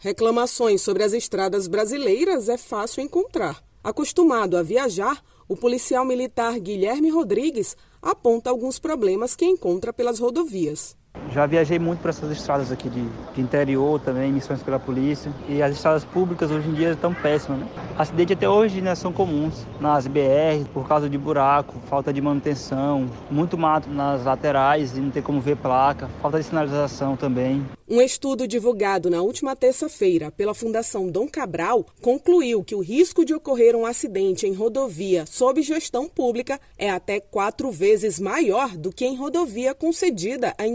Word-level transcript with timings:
Reclamações 0.00 0.80
sobre 0.80 1.02
as 1.02 1.12
estradas 1.12 1.66
brasileiras 1.66 2.48
é 2.48 2.56
fácil 2.56 3.02
encontrar. 3.02 3.60
Acostumado 3.82 4.56
a 4.56 4.62
viajar, 4.62 5.20
o 5.48 5.56
policial 5.56 6.04
militar 6.04 6.56
Guilherme 6.60 7.10
Rodrigues 7.10 7.76
aponta 8.00 8.48
alguns 8.48 8.78
problemas 8.78 9.34
que 9.34 9.44
encontra 9.44 9.92
pelas 9.92 10.20
rodovias. 10.20 10.96
Já 11.32 11.46
viajei 11.46 11.78
muito 11.78 12.00
por 12.00 12.08
essas 12.08 12.30
estradas 12.30 12.72
aqui 12.72 12.88
de, 12.88 13.04
de, 13.34 13.40
interior 13.40 14.00
também, 14.00 14.32
missões 14.32 14.62
pela 14.62 14.78
polícia. 14.78 15.32
E 15.48 15.62
as 15.62 15.74
estradas 15.74 16.04
públicas 16.04 16.50
hoje 16.50 16.68
em 16.68 16.74
dia 16.74 16.92
estão 16.92 17.12
péssimas, 17.12 17.60
né? 17.60 17.66
Acidentes 17.98 18.36
até 18.36 18.48
hoje 18.48 18.80
né, 18.80 18.94
são 18.94 19.12
comuns 19.12 19.66
nas 19.80 20.06
BR 20.06 20.64
por 20.72 20.86
causa 20.86 21.08
de 21.08 21.18
buraco, 21.18 21.74
falta 21.88 22.12
de 22.12 22.20
manutenção, 22.20 23.08
muito 23.30 23.58
mato 23.58 23.88
nas 23.90 24.24
laterais 24.24 24.96
e 24.96 25.00
não 25.00 25.10
tem 25.10 25.22
como 25.22 25.40
ver 25.40 25.56
placa, 25.56 26.08
falta 26.22 26.38
de 26.38 26.44
sinalização 26.44 27.16
também. 27.16 27.64
Um 27.90 28.02
estudo 28.02 28.46
divulgado 28.46 29.08
na 29.08 29.22
última 29.22 29.56
terça-feira 29.56 30.30
pela 30.30 30.52
Fundação 30.52 31.08
Dom 31.08 31.26
Cabral 31.26 31.86
concluiu 32.02 32.62
que 32.62 32.74
o 32.74 32.82
risco 32.82 33.24
de 33.24 33.32
ocorrer 33.32 33.74
um 33.74 33.86
acidente 33.86 34.46
em 34.46 34.52
rodovia 34.52 35.24
sob 35.26 35.62
gestão 35.62 36.06
pública 36.06 36.60
é 36.76 36.90
até 36.90 37.18
quatro 37.18 37.70
vezes 37.70 38.20
maior 38.20 38.76
do 38.76 38.92
que 38.92 39.06
em 39.06 39.16
rodovia 39.16 39.74
concedida 39.74 40.54
à 40.58 40.66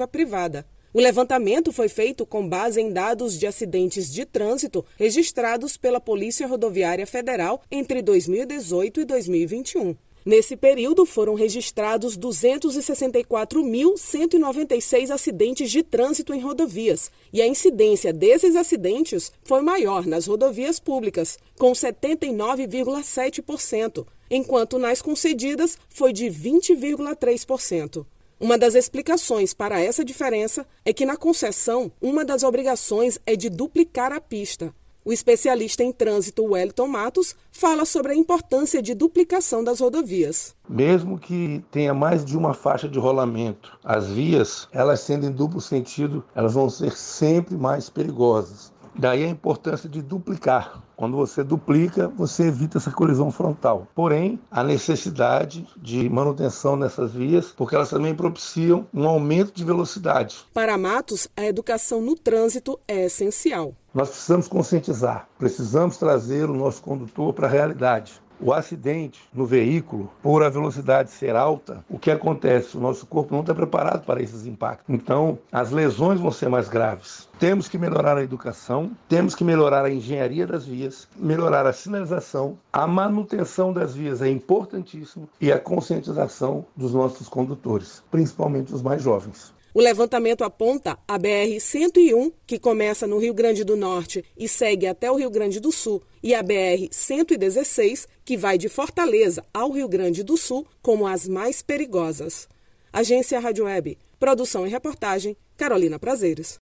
iniciativa 0.00 0.08
privada. 0.08 0.66
O 0.92 1.00
levantamento 1.00 1.72
foi 1.72 1.88
feito 1.88 2.26
com 2.26 2.48
base 2.48 2.80
em 2.80 2.92
dados 2.92 3.38
de 3.38 3.46
acidentes 3.46 4.12
de 4.12 4.24
trânsito 4.24 4.84
registrados 4.96 5.76
pela 5.76 6.00
Polícia 6.00 6.48
Rodoviária 6.48 7.06
Federal 7.06 7.62
entre 7.70 8.02
2018 8.02 9.02
e 9.02 9.04
2021. 9.04 9.94
Nesse 10.26 10.56
período, 10.56 11.06
foram 11.06 11.34
registrados 11.34 12.18
264.196 12.18 15.10
acidentes 15.10 15.70
de 15.70 15.82
trânsito 15.82 16.34
em 16.34 16.40
rodovias, 16.40 17.10
e 17.32 17.40
a 17.40 17.46
incidência 17.46 18.12
desses 18.12 18.54
acidentes 18.54 19.32
foi 19.42 19.62
maior 19.62 20.04
nas 20.04 20.26
rodovias 20.26 20.78
públicas, 20.78 21.38
com 21.56 21.72
79,7%, 21.72 24.06
enquanto 24.30 24.78
nas 24.78 25.00
concedidas 25.00 25.78
foi 25.88 26.12
de 26.12 26.26
20,3%. 26.26 28.04
Uma 28.40 28.56
das 28.56 28.74
explicações 28.74 29.52
para 29.52 29.78
essa 29.78 30.02
diferença 30.02 30.66
é 30.82 30.94
que 30.94 31.04
na 31.04 31.14
concessão, 31.14 31.92
uma 32.00 32.24
das 32.24 32.42
obrigações 32.42 33.20
é 33.26 33.36
de 33.36 33.50
duplicar 33.50 34.14
a 34.14 34.20
pista. 34.20 34.74
O 35.04 35.12
especialista 35.12 35.84
em 35.84 35.92
trânsito 35.92 36.44
Wellington 36.44 36.86
Matos 36.86 37.36
fala 37.52 37.84
sobre 37.84 38.12
a 38.12 38.16
importância 38.16 38.80
de 38.80 38.94
duplicação 38.94 39.62
das 39.62 39.80
rodovias. 39.80 40.54
Mesmo 40.66 41.18
que 41.18 41.62
tenha 41.70 41.92
mais 41.92 42.24
de 42.24 42.34
uma 42.34 42.54
faixa 42.54 42.88
de 42.88 42.98
rolamento, 42.98 43.78
as 43.84 44.08
vias, 44.08 44.66
elas 44.72 45.00
sendo 45.00 45.26
em 45.26 45.32
duplo 45.32 45.60
sentido, 45.60 46.24
elas 46.34 46.54
vão 46.54 46.70
ser 46.70 46.96
sempre 46.96 47.58
mais 47.58 47.90
perigosas. 47.90 48.72
Daí 48.98 49.22
a 49.22 49.28
importância 49.28 49.88
de 49.88 50.00
duplicar. 50.00 50.82
Quando 51.00 51.16
você 51.16 51.42
duplica, 51.42 52.08
você 52.08 52.48
evita 52.48 52.76
essa 52.76 52.90
colisão 52.90 53.30
frontal. 53.30 53.88
Porém, 53.94 54.38
a 54.50 54.62
necessidade 54.62 55.66
de 55.78 56.06
manutenção 56.10 56.76
nessas 56.76 57.14
vias, 57.14 57.46
porque 57.56 57.74
elas 57.74 57.88
também 57.88 58.14
propiciam 58.14 58.86
um 58.92 59.08
aumento 59.08 59.50
de 59.54 59.64
velocidade. 59.64 60.44
Para 60.52 60.76
Matos, 60.76 61.26
a 61.34 61.46
educação 61.46 62.02
no 62.02 62.14
trânsito 62.14 62.78
é 62.86 63.06
essencial. 63.06 63.72
Nós 63.94 64.10
precisamos 64.10 64.46
conscientizar, 64.46 65.26
precisamos 65.38 65.96
trazer 65.96 66.50
o 66.50 66.54
nosso 66.54 66.82
condutor 66.82 67.32
para 67.32 67.46
a 67.46 67.50
realidade. 67.50 68.20
O 68.42 68.54
acidente 68.54 69.20
no 69.34 69.44
veículo, 69.44 70.10
por 70.22 70.42
a 70.42 70.48
velocidade 70.48 71.10
ser 71.10 71.36
alta, 71.36 71.84
o 71.90 71.98
que 71.98 72.10
acontece? 72.10 72.74
O 72.74 72.80
nosso 72.80 73.04
corpo 73.06 73.34
não 73.34 73.42
está 73.42 73.54
preparado 73.54 74.06
para 74.06 74.22
esses 74.22 74.46
impactos. 74.46 74.86
Então, 74.88 75.38
as 75.52 75.70
lesões 75.70 76.18
vão 76.18 76.30
ser 76.30 76.48
mais 76.48 76.66
graves. 76.66 77.28
Temos 77.38 77.68
que 77.68 77.76
melhorar 77.76 78.16
a 78.16 78.22
educação, 78.22 78.92
temos 79.08 79.34
que 79.34 79.44
melhorar 79.44 79.84
a 79.84 79.92
engenharia 79.92 80.46
das 80.46 80.64
vias, 80.64 81.06
melhorar 81.16 81.66
a 81.66 81.72
sinalização, 81.72 82.56
a 82.72 82.86
manutenção 82.86 83.74
das 83.74 83.94
vias 83.94 84.22
é 84.22 84.30
importantíssimo 84.30 85.28
e 85.38 85.52
a 85.52 85.58
conscientização 85.58 86.64
dos 86.74 86.94
nossos 86.94 87.28
condutores, 87.28 88.02
principalmente 88.10 88.74
os 88.74 88.80
mais 88.80 89.02
jovens. 89.02 89.52
O 89.72 89.80
levantamento 89.80 90.42
aponta 90.42 90.98
a 91.06 91.18
BR-101, 91.18 92.32
que 92.46 92.58
começa 92.58 93.06
no 93.06 93.18
Rio 93.18 93.32
Grande 93.32 93.62
do 93.62 93.76
Norte 93.76 94.24
e 94.36 94.48
segue 94.48 94.86
até 94.86 95.10
o 95.10 95.16
Rio 95.16 95.30
Grande 95.30 95.60
do 95.60 95.70
Sul, 95.70 96.02
e 96.22 96.34
a 96.34 96.42
BR-116, 96.42 98.06
que 98.24 98.36
vai 98.36 98.58
de 98.58 98.68
Fortaleza 98.68 99.44
ao 99.54 99.70
Rio 99.70 99.88
Grande 99.88 100.24
do 100.24 100.36
Sul, 100.36 100.66
como 100.82 101.06
as 101.06 101.28
mais 101.28 101.62
perigosas. 101.62 102.48
Agência 102.92 103.38
Rádio 103.38 103.66
Web. 103.66 103.96
Produção 104.18 104.66
e 104.66 104.70
reportagem, 104.70 105.36
Carolina 105.56 105.98
Prazeres. 105.98 106.58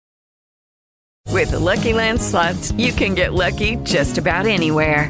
With 1.32 1.50
the 1.52 1.60
Lucky 1.60 1.94
Land 1.94 2.22
slots, 2.22 2.72
you 2.78 2.94
can 2.94 3.14
get 3.14 3.34
lucky 3.34 3.78
just 3.84 4.18
about 4.18 4.48
anywhere. 4.48 5.10